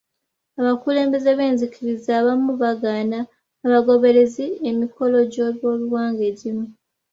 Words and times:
Abakulembeze 0.59 1.31
b'enzikiriza 1.37 2.11
abamu 2.21 2.51
bagaana 2.61 3.19
abagoberezi 3.65 4.45
emikolo 4.69 5.17
gy'obyobuwangwa 5.31 6.23
egimu. 6.31 6.65